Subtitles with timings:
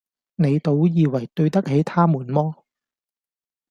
[0.33, 2.55] 你倒以爲對得起他們麼？”